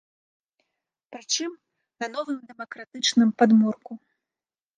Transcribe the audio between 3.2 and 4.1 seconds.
падмурку.